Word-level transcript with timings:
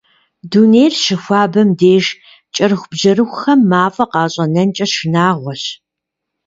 Дунейр 0.51 0.93
щыхуабэм 1.03 1.69
деж 1.79 2.05
кӏэрыхубжьэрыхухэм 2.55 3.59
мафӏэ 3.69 4.05
къащӏэнэнкӏэ 4.11 4.85
шынагъуэщ. 4.93 5.63